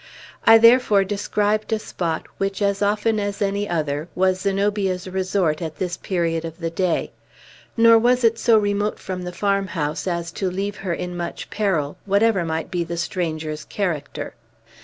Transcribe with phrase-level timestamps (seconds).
[0.47, 5.75] I therefore described a spot which, as often as any other, was Zenobia's resort at
[5.77, 7.11] this period of the day;
[7.77, 11.97] nor was it so remote from the farmhouse as to leave her in much peril,
[12.07, 14.33] whatever might be the stranger's character.